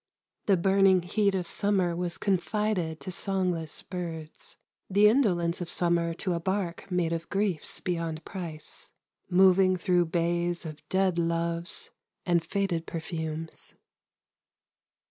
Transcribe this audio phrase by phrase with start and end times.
[0.47, 4.57] The burning heat of summer was confided to songless birds,
[4.89, 8.89] the indolence of summer to a barque made of griefs beyond price,
[9.29, 11.91] moving through bays of dead loves
[12.25, 13.75] and faded perfumes.